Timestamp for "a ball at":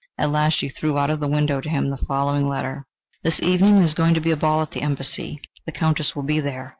4.31-4.71